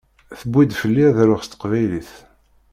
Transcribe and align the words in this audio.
Tuwi-d 0.39 0.71
fell-i 0.81 1.03
ad 1.09 1.17
aruɣ 1.23 1.41
s 1.43 1.47
teqbaylit. 1.47 2.11